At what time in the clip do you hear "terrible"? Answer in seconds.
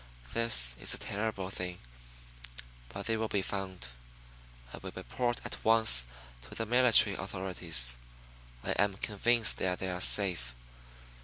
0.97-1.51